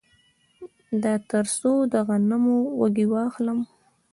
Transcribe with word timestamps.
دا 1.03 1.13
تر 1.29 1.45
څو 1.57 1.71
د 1.91 1.93
غنمو 2.07 2.57
وږي 2.79 3.05
واخلم 3.09 3.59